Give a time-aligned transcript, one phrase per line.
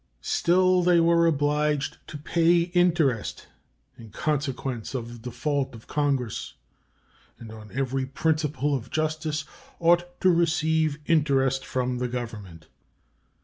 [0.23, 3.45] Still, they were obliged to pay interest
[3.99, 6.55] in consequence of the default of Congress,
[7.37, 9.45] and on every principle of justice
[9.79, 12.65] ought to receive interest from the Government.